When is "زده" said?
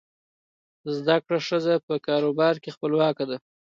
0.95-1.15